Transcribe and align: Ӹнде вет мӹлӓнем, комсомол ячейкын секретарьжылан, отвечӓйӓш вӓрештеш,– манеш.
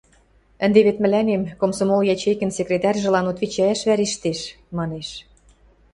Ӹнде 0.65 0.79
вет 0.85 0.97
мӹлӓнем, 1.03 1.43
комсомол 1.59 2.01
ячейкын 2.13 2.51
секретарьжылан, 2.57 3.25
отвечӓйӓш 3.31 3.81
вӓрештеш,– 3.87 4.39
манеш. 4.77 5.09